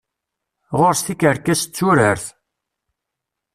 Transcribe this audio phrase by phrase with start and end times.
[0.79, 2.25] Ɣur-s tikerkas d turart.